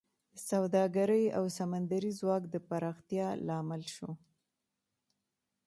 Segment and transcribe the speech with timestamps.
[0.33, 4.09] د سوداګرۍ او سمندري ځواک د پراختیا لامل شو